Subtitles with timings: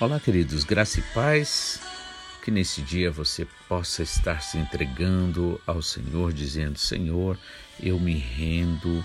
[0.00, 1.78] Olá, queridos, graça e paz.
[2.42, 7.38] Que nesse dia você possa estar se entregando ao Senhor, dizendo: Senhor,
[7.78, 9.04] eu me rendo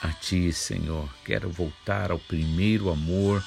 [0.00, 1.12] a Ti, Senhor.
[1.24, 3.44] Quero voltar ao primeiro amor.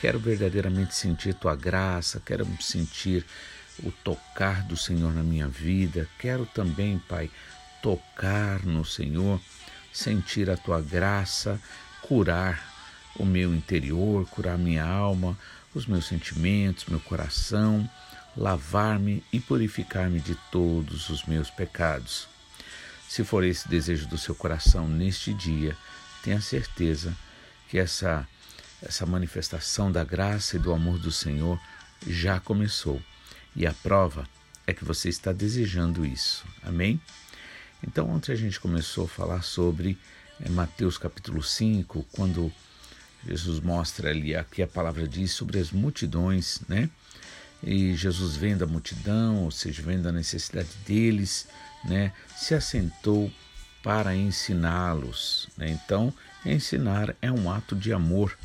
[0.00, 2.20] Quero verdadeiramente sentir Tua graça.
[2.26, 3.24] Quero sentir
[3.84, 6.08] o tocar do Senhor na minha vida.
[6.18, 7.30] Quero também, Pai,
[7.80, 9.40] tocar no Senhor,
[9.92, 11.60] sentir a Tua graça,
[12.02, 12.74] curar
[13.14, 15.38] o meu interior, curar minha alma
[15.76, 17.88] os meus sentimentos, meu coração,
[18.36, 22.28] lavar-me e purificar-me de todos os meus pecados.
[23.08, 25.76] Se for esse desejo do seu coração neste dia,
[26.22, 27.16] tenha certeza
[27.68, 28.26] que essa
[28.82, 31.58] essa manifestação da graça e do amor do Senhor
[32.06, 33.00] já começou.
[33.54, 34.28] E a prova
[34.66, 36.44] é que você está desejando isso.
[36.62, 37.00] Amém?
[37.82, 39.98] Então, ontem a gente começou a falar sobre
[40.40, 42.52] é, Mateus capítulo 5, quando
[43.26, 46.88] Jesus mostra ali, aqui a palavra diz sobre as multidões, né?
[47.62, 51.48] E Jesus vendo a multidão, ou seja, vendo a necessidade deles,
[51.84, 52.12] né?
[52.36, 53.32] Se assentou
[53.82, 55.70] para ensiná-los, né?
[55.70, 58.36] Então, ensinar é um ato de amor.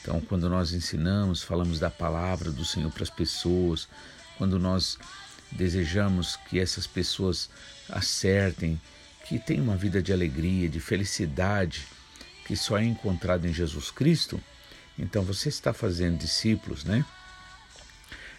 [0.00, 3.88] Então, quando nós ensinamos, falamos da palavra do Senhor para as pessoas,
[4.38, 4.98] quando nós
[5.52, 7.50] desejamos que essas pessoas
[7.88, 8.80] acertem,
[9.28, 11.86] que tenham uma vida de alegria, de felicidade,
[12.46, 14.40] que só é encontrado em Jesus Cristo,
[14.96, 17.04] então você está fazendo discípulos, né?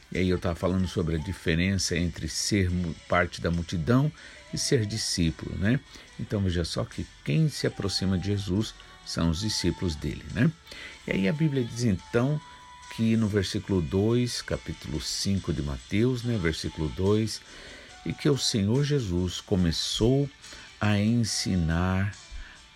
[0.09, 2.71] E aí eu estava falando sobre a diferença entre ser
[3.09, 4.09] parte da multidão
[4.53, 5.77] e ser discípulo, né?
[6.17, 8.73] Então veja só que quem se aproxima de Jesus
[9.05, 10.49] são os discípulos dele, né?
[11.05, 12.39] E aí a Bíblia diz então
[12.95, 17.41] que no versículo 2, capítulo 5 de Mateus, né, versículo 2,
[18.05, 20.29] e que o Senhor Jesus começou
[20.79, 22.15] a ensinar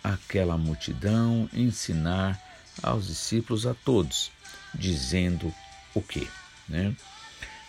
[0.02, 2.40] aquela multidão, ensinar
[2.82, 4.30] aos discípulos a todos,
[4.74, 5.52] dizendo
[5.94, 6.26] o quê?
[6.68, 6.94] Né?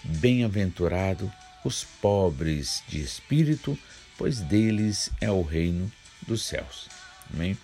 [0.04, 1.32] Bem-aventurado
[1.64, 3.78] os pobres de espírito,
[4.18, 5.92] pois deles é o reino
[6.28, 6.90] dos céus.
[7.34, 7.58] Amém?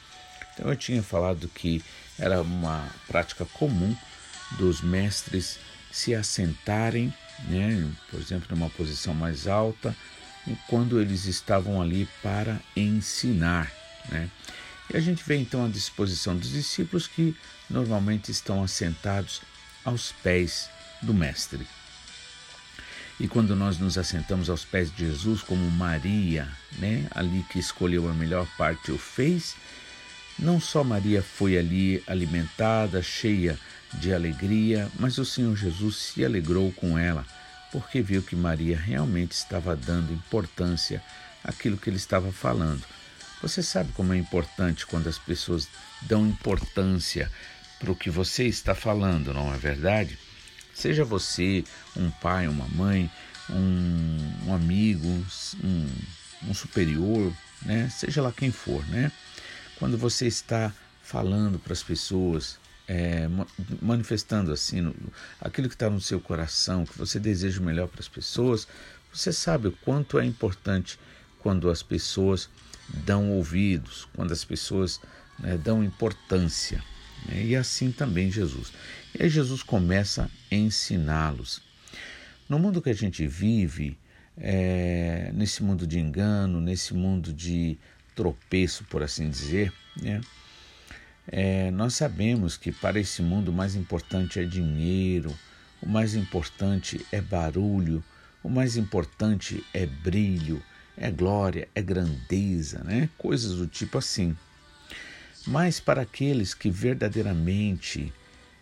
[0.54, 1.84] Então eu tinha falado que
[2.18, 3.96] era uma prática comum
[4.58, 5.60] dos mestres
[5.92, 7.14] se assentarem,
[7.48, 9.96] né, por exemplo, numa posição mais alta,
[10.68, 13.79] quando eles estavam ali para ensinar.
[14.10, 14.30] Né?
[14.92, 17.36] E a gente vê então a disposição dos discípulos que
[17.70, 19.42] normalmente estão assentados
[19.86, 20.70] aos pés
[21.02, 21.68] do Mestre.
[23.20, 28.10] E quando nós nos assentamos aos pés de Jesus, como Maria, né, ali que escolheu
[28.10, 29.56] a melhor parte o fez,
[30.38, 33.60] não só Maria foi ali alimentada, cheia
[33.94, 37.26] de alegria, mas o Senhor Jesus se alegrou com ela,
[37.74, 41.04] porque viu que Maria realmente estava dando importância
[41.44, 42.84] àquilo que ele estava falando.
[43.42, 45.68] Você sabe como é importante quando as pessoas
[46.02, 47.32] dão importância
[47.80, 50.18] para o que você está falando, não é verdade?
[50.74, 51.64] Seja você
[51.96, 53.10] um pai, uma mãe,
[53.50, 55.08] um, um amigo,
[55.64, 55.90] um,
[56.50, 57.90] um superior, né?
[57.90, 59.12] seja lá quem for, né?
[59.78, 63.28] Quando você está falando para as pessoas, é,
[63.82, 64.94] manifestando assim no,
[65.40, 68.68] aquilo que está no seu coração, que você deseja o melhor para as pessoas,
[69.12, 71.00] você sabe o quanto é importante
[71.42, 72.50] quando as pessoas
[73.06, 75.00] dão ouvidos, quando as pessoas
[75.40, 76.84] né, dão importância.
[77.28, 77.44] Né?
[77.46, 78.72] E assim também Jesus.
[79.14, 81.62] E aí Jesus começa a ensiná-los.
[82.48, 83.98] No mundo que a gente vive,
[84.38, 87.78] é, nesse mundo de engano, nesse mundo de
[88.16, 89.72] tropeço, por assim dizer,
[90.02, 90.22] né?
[91.32, 95.38] É, nós sabemos que para esse mundo o mais importante é dinheiro,
[95.80, 98.04] o mais importante é barulho,
[98.42, 100.62] o mais importante é brilho,
[101.00, 103.10] é glória, é grandeza, né?
[103.18, 104.36] Coisas do tipo assim.
[105.48, 108.14] Mas para aqueles que verdadeiramente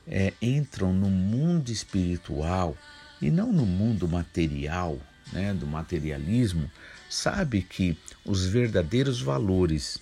[0.07, 2.77] é, entram no mundo espiritual
[3.19, 4.99] e não no mundo material,
[5.33, 6.71] né, do materialismo,
[7.09, 9.99] sabe que os verdadeiros valores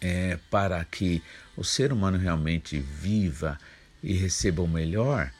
[0.00, 1.22] é, para que
[1.56, 3.58] o ser humano realmente viva
[4.02, 5.32] e receba o melhor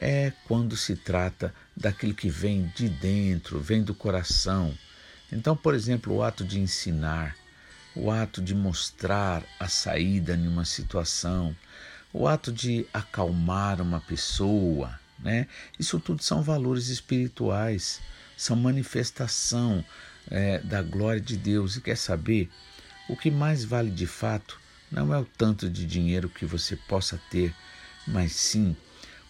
[0.00, 4.76] é quando se trata daquilo que vem de dentro, vem do coração,
[5.32, 7.36] então, por exemplo, o ato de ensinar,
[7.94, 11.54] o ato de mostrar a saída em uma situação,
[12.12, 15.46] o ato de acalmar uma pessoa, né?
[15.78, 18.00] Isso tudo são valores espirituais,
[18.36, 19.84] são manifestação
[20.30, 21.76] é, da glória de Deus.
[21.76, 22.48] E quer saber?
[23.08, 24.60] O que mais vale de fato
[24.90, 27.54] não é o tanto de dinheiro que você possa ter,
[28.06, 28.76] mas sim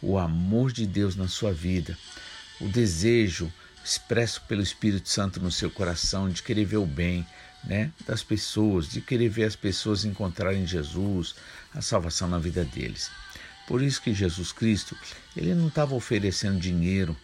[0.01, 1.99] o amor de Deus na sua vida,
[2.61, 3.53] o desejo
[3.89, 7.27] expresso pelo Espírito Santo no seu coração de querer ver o bem
[7.65, 11.35] né, das pessoas, de querer ver as pessoas encontrarem Jesus,
[11.75, 13.11] a salvação na vida deles.
[13.67, 14.95] Por isso que Jesus Cristo,
[15.35, 17.17] ele não estava oferecendo dinheiro,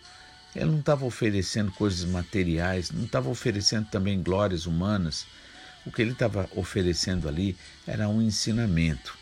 [0.56, 5.26] ele não estava oferecendo coisas materiais, não estava oferecendo também glórias humanas.
[5.84, 7.56] O que ele estava oferecendo ali
[7.86, 9.16] era um ensinamento.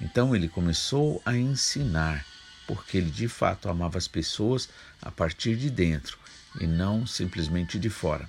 [0.00, 2.24] Então ele começou a ensinar,
[2.66, 4.68] porque ele de fato amava as pessoas
[5.02, 6.19] a partir de dentro
[6.58, 8.28] e não simplesmente de fora.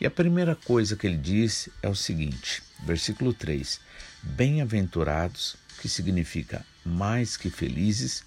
[0.00, 3.80] E a primeira coisa que ele diz é o seguinte, versículo 3:
[4.22, 8.24] Bem-aventurados, que significa mais que felizes,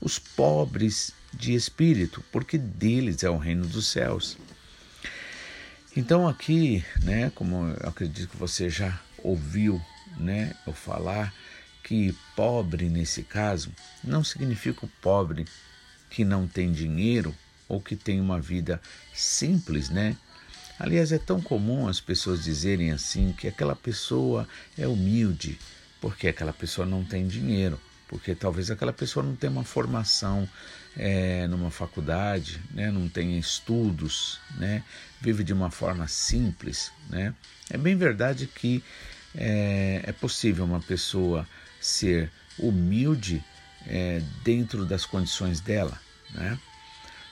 [0.00, 4.36] os pobres de espírito, porque deles é o reino dos céus.
[5.96, 9.80] Então aqui, né, como eu acredito que você já ouviu,
[10.18, 11.32] né, eu falar
[11.82, 13.70] que pobre nesse caso
[14.02, 15.46] não significa o pobre
[16.10, 17.34] que não tem dinheiro
[17.68, 18.80] ou que tem uma vida
[19.14, 20.16] simples, né?
[20.78, 24.46] Aliás, é tão comum as pessoas dizerem assim que aquela pessoa
[24.76, 25.58] é humilde
[26.00, 30.48] porque aquela pessoa não tem dinheiro, porque talvez aquela pessoa não tenha uma formação
[30.96, 32.90] é, numa faculdade, né?
[32.90, 34.82] não tenha estudos, né?
[35.20, 36.92] vive de uma forma simples.
[37.10, 37.34] Né?
[37.70, 38.82] É bem verdade que
[39.34, 41.46] é, é possível uma pessoa
[41.80, 43.44] ser humilde
[43.86, 46.00] é, dentro das condições dela.
[46.32, 46.58] Né?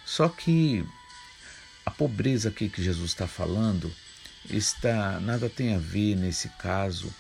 [0.05, 0.87] Só que
[1.85, 3.93] a pobreza aqui que Jesus está falando
[4.51, 7.13] está nada tem a ver nesse caso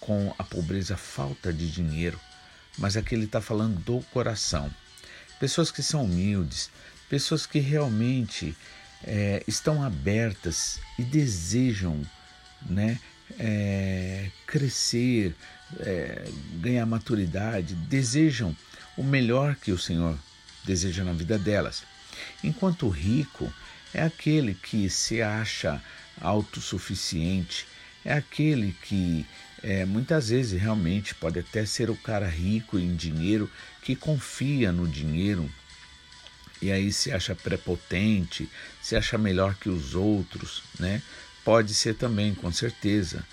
[0.00, 2.18] com a pobreza, a falta de dinheiro,
[2.78, 4.72] mas aqui ele está falando do coração.
[5.40, 6.70] Pessoas que são humildes,
[7.08, 8.56] pessoas que realmente
[9.04, 12.02] é, estão abertas e desejam
[12.62, 12.98] né,
[13.38, 15.34] é, crescer,
[15.80, 18.56] é, ganhar maturidade, desejam
[18.96, 20.18] o melhor que o Senhor
[20.64, 21.82] deseja na vida delas.
[22.42, 23.52] Enquanto o rico
[23.92, 25.82] é aquele que se acha
[26.20, 27.66] autossuficiente,
[28.04, 29.26] é aquele que
[29.62, 33.50] é, muitas vezes realmente pode até ser o cara rico em dinheiro
[33.82, 35.50] que confia no dinheiro
[36.60, 38.48] e aí se acha prepotente,
[38.82, 41.00] se acha melhor que os outros, né?
[41.44, 43.24] Pode ser também, com certeza,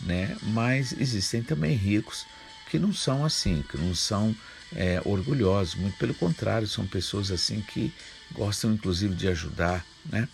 [0.00, 0.36] né?
[0.42, 2.26] Mas existem também ricos
[2.70, 4.34] que não são assim, que não são
[4.74, 7.92] é, orgulhosos, muito pelo contrário, são pessoas assim que
[8.34, 10.28] gostam inclusive de ajudar, né?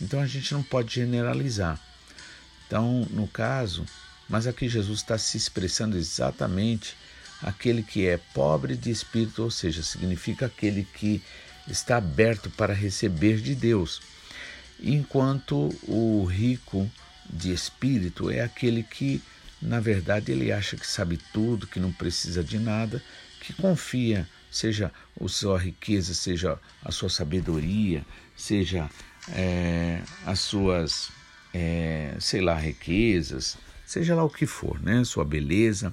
[0.00, 1.80] Então a gente não pode generalizar.
[2.66, 3.84] Então, no caso,
[4.28, 6.96] mas aqui Jesus está se expressando exatamente
[7.42, 11.22] aquele que é pobre de espírito, ou seja, significa aquele que
[11.68, 14.00] está aberto para receber de Deus,
[14.80, 16.90] enquanto o rico
[17.28, 19.22] de espírito é aquele que,
[19.60, 23.02] na verdade, ele acha que sabe tudo, que não precisa de nada,
[23.40, 28.88] que confia, seja a sua riqueza, seja a sua sabedoria, seja
[29.32, 31.10] é, as suas,
[31.52, 35.02] é, sei lá, riquezas, seja lá o que for, né?
[35.02, 35.92] Sua beleza.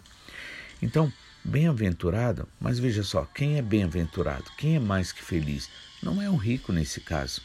[0.79, 1.12] Então,
[1.43, 4.45] bem-aventurado, mas veja só, quem é bem-aventurado?
[4.59, 5.67] Quem é mais que feliz?
[6.03, 7.41] Não é o rico nesse caso,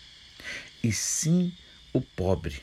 [0.85, 1.51] e sim
[1.95, 2.61] o pobre.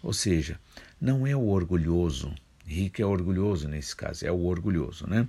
[0.00, 0.58] Ou seja,
[1.00, 2.32] não é o orgulhoso.
[2.64, 5.28] Rico é orgulhoso nesse caso, é o orgulhoso, né?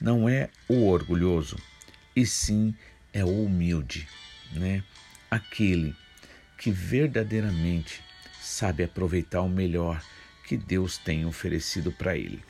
[0.00, 1.56] Não é o orgulhoso,
[2.14, 2.74] e sim
[3.12, 4.08] é o humilde,
[4.52, 4.82] né?
[5.30, 5.94] Aquele
[6.58, 8.02] que verdadeiramente
[8.40, 10.02] sabe aproveitar o melhor
[10.46, 12.42] que Deus tem oferecido para ele.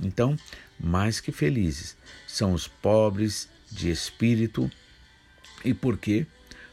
[0.00, 0.36] Então,
[0.78, 4.70] mais que felizes são os pobres de espírito.
[5.64, 6.26] E por quê?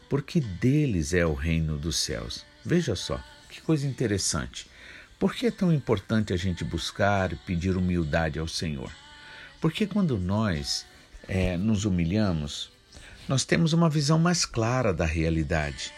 [0.10, 2.46] Porque deles é o reino dos céus.
[2.66, 4.70] Veja só, que coisa interessante.
[5.20, 8.92] Por que é tão importante a gente buscar e pedir humildade ao Senhor?
[9.60, 10.86] Porque quando nós
[11.30, 12.72] é, nos humilhamos,
[13.28, 15.94] nós temos uma visão mais clara da realidade.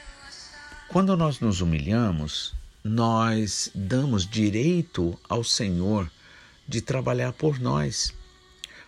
[0.90, 6.12] Quando nós nos humilhamos, nós damos direito ao Senhor
[6.68, 8.14] de trabalhar por nós,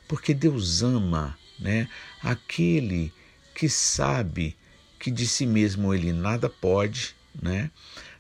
[0.06, 1.88] porque Deus ama, né,
[2.22, 3.14] aquele
[3.56, 4.58] que sabe
[5.00, 7.72] que de si mesmo ele nada pode, né?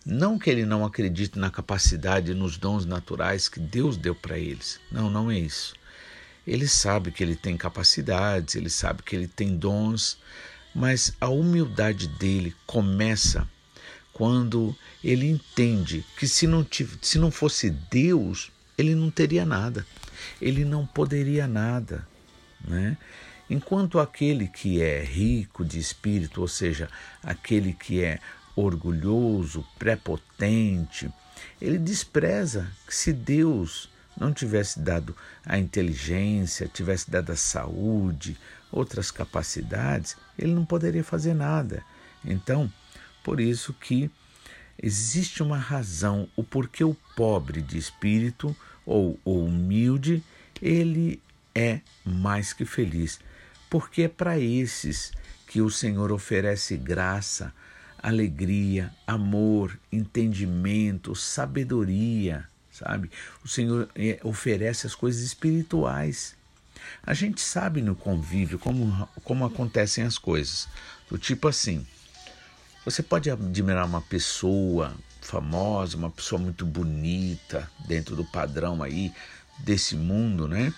[0.05, 4.79] Não que ele não acredite na capacidade, nos dons naturais que Deus deu para eles.
[4.91, 5.73] Não, não é isso.
[6.45, 10.17] Ele sabe que ele tem capacidades, ele sabe que ele tem dons,
[10.75, 13.47] mas a humildade dele começa
[14.11, 16.65] quando ele entende que se não,
[17.01, 19.85] se não fosse Deus, ele não teria nada,
[20.41, 22.07] ele não poderia nada.
[22.65, 22.97] Né?
[23.49, 26.89] Enquanto aquele que é rico de espírito, ou seja,
[27.23, 28.19] aquele que é
[28.55, 31.09] orgulhoso, prepotente,
[31.59, 35.15] ele despreza que se Deus não tivesse dado
[35.45, 38.37] a inteligência, tivesse dado a saúde,
[38.71, 41.83] outras capacidades, ele não poderia fazer nada.
[42.25, 42.71] Então,
[43.23, 44.09] por isso que
[44.81, 48.55] existe uma razão, o porquê o pobre de espírito
[48.85, 50.23] ou o humilde,
[50.61, 51.21] ele
[51.55, 53.19] é mais que feliz,
[53.69, 55.11] porque é para esses
[55.47, 57.53] que o Senhor oferece graça,
[58.01, 63.09] alegria, amor, entendimento, sabedoria, sabe?
[63.43, 66.35] O Senhor é, oferece as coisas espirituais.
[67.05, 70.67] A gente sabe no convívio como, como acontecem as coisas.
[71.09, 71.85] Do tipo assim,
[72.83, 79.13] você pode admirar uma pessoa famosa, uma pessoa muito bonita, dentro do padrão aí
[79.59, 80.73] desse mundo, né?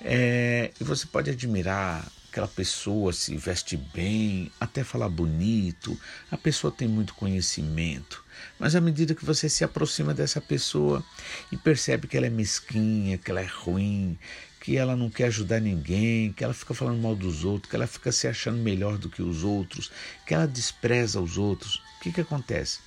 [0.00, 5.98] É, e você pode admirar aquela pessoa se veste bem, até falar bonito,
[6.30, 8.24] a pessoa tem muito conhecimento.
[8.58, 11.04] Mas à medida que você se aproxima dessa pessoa
[11.50, 14.18] e percebe que ela é mesquinha, que ela é ruim,
[14.60, 17.86] que ela não quer ajudar ninguém, que ela fica falando mal dos outros, que ela
[17.86, 19.90] fica se achando melhor do que os outros,
[20.26, 22.78] que ela despreza os outros, o que, que acontece?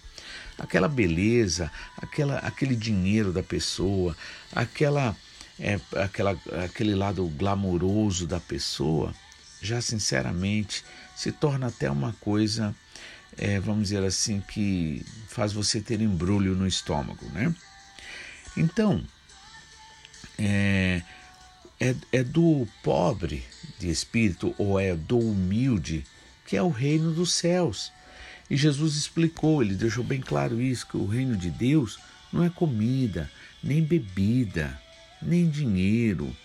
[0.57, 4.15] Aquela beleza, aquela, aquele dinheiro da pessoa,
[4.51, 5.17] aquela,
[5.59, 9.13] é, aquela, aquele lado glamouroso da pessoa,
[9.59, 12.75] já sinceramente se torna até uma coisa,
[13.37, 17.53] é, vamos dizer assim, que faz você ter embrulho no estômago, né?
[18.55, 19.03] Então,
[20.37, 21.01] é,
[21.79, 23.43] é, é do pobre
[23.79, 26.05] de espírito ou é do humilde
[26.45, 27.91] que é o reino dos céus.
[28.49, 31.99] E Jesus explicou, ele deixou bem claro isso, que o reino de Deus
[32.31, 33.31] não é comida,
[33.63, 34.79] nem bebida,
[35.21, 36.35] nem dinheiro,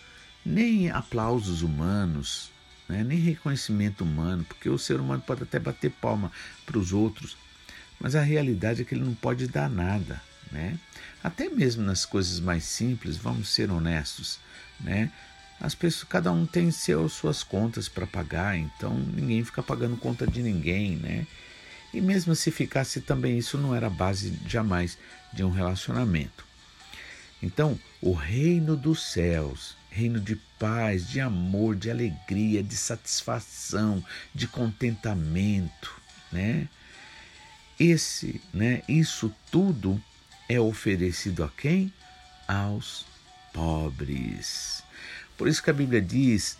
[0.45, 2.51] nem aplausos humanos,
[2.89, 3.03] né?
[3.03, 6.31] nem reconhecimento humano, porque o ser humano pode até bater palma
[6.65, 7.37] para os outros,
[7.99, 10.19] mas a realidade é que ele não pode dar nada.
[10.51, 10.79] Né?
[11.23, 14.39] Até mesmo nas coisas mais simples, vamos ser honestos,
[14.79, 15.11] né?
[15.61, 20.25] As pessoas, cada um tem seu, suas contas para pagar, então ninguém fica pagando conta
[20.25, 21.27] de ninguém, né?
[21.93, 24.97] E mesmo se ficasse também, isso não era base jamais
[25.33, 26.45] de um relacionamento.
[27.43, 34.03] Então, o reino dos céus reino de paz, de amor, de alegria, de satisfação,
[34.33, 35.91] de contentamento,
[36.31, 36.67] né?
[37.79, 40.01] Esse, né, isso tudo
[40.49, 41.93] é oferecido a quem?
[42.47, 43.05] Aos
[43.53, 44.83] pobres.
[45.37, 46.57] Por isso que a Bíblia diz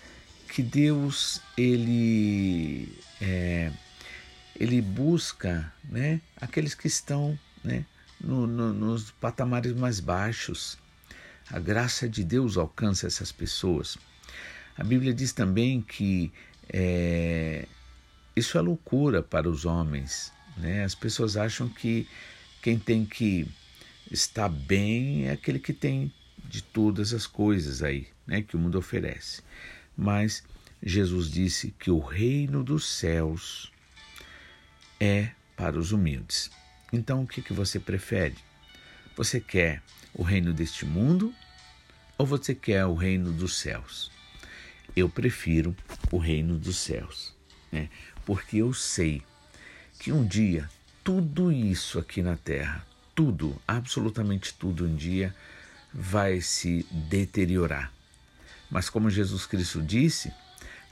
[0.47, 3.71] que Deus ele é,
[4.55, 7.85] ele busca, né, aqueles que estão, né,
[8.19, 10.77] no, no, nos patamares mais baixos.
[11.51, 13.97] A graça de Deus alcança essas pessoas.
[14.77, 16.31] A Bíblia diz também que
[16.71, 17.67] é,
[18.35, 20.31] isso é loucura para os homens.
[20.57, 20.83] Né?
[20.83, 22.07] As pessoas acham que
[22.61, 23.47] quem tem que
[24.11, 28.77] estar bem é aquele que tem de todas as coisas aí né, que o mundo
[28.77, 29.41] oferece.
[29.97, 30.43] Mas
[30.81, 33.71] Jesus disse que o reino dos céus
[34.99, 36.49] é para os humildes.
[36.93, 38.35] Então, o que, que você prefere?
[39.19, 39.83] Você quer
[40.13, 41.35] o reino deste mundo
[42.17, 44.09] ou você quer o reino dos céus?
[44.95, 45.75] Eu prefiro
[46.09, 47.35] o reino dos céus,
[47.69, 47.89] né?
[48.25, 49.21] porque eu sei
[49.99, 50.69] que um dia
[51.03, 55.35] tudo isso aqui na terra, tudo, absolutamente tudo, um dia
[55.93, 57.91] vai se deteriorar.
[58.71, 60.31] Mas como Jesus Cristo disse,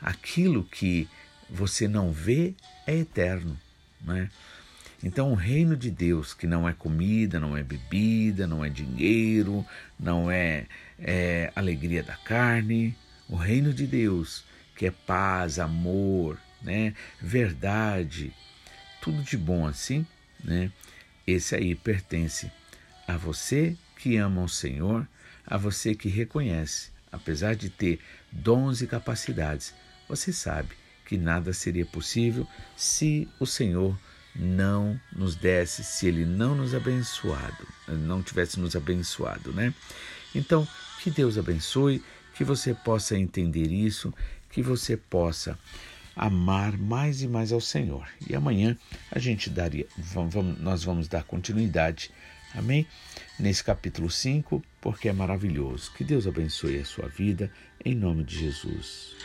[0.01, 1.07] aquilo que
[1.50, 2.53] você não vê
[2.86, 3.57] é eterno,
[4.01, 4.29] né?
[5.04, 9.66] Então, o reino de Deus, que não é comida, não é bebida, não é dinheiro,
[10.00, 10.66] não é,
[11.00, 12.96] é alegria da carne,
[13.30, 14.44] o reino de Deus,
[14.75, 18.34] que é paz, amor, né, verdade,
[19.01, 20.06] tudo de bom assim,
[20.44, 20.72] né?
[21.25, 22.51] Esse aí pertence
[23.08, 25.08] a você que ama o Senhor,
[25.46, 28.00] a você que reconhece, apesar de ter
[28.32, 29.74] dons e capacidades,
[30.08, 30.70] você sabe
[31.06, 33.98] que nada seria possível se o Senhor
[34.38, 39.74] não nos desse, se ele não nos abençoado, não tivesse nos abençoado, né?
[40.36, 40.67] Então,
[41.01, 42.03] que Deus abençoe,
[42.36, 44.13] que você possa entender isso,
[44.51, 45.58] que você possa
[46.15, 48.08] amar mais e mais ao Senhor.
[48.27, 48.77] E amanhã
[49.12, 52.12] a gente daria, vamos, nós vamos dar continuidade,
[52.53, 52.88] amém?
[53.39, 55.91] Nesse capítulo 5, porque é maravilhoso.
[55.94, 57.51] Que Deus abençoe a sua vida,
[57.86, 59.15] em nome de Jesus.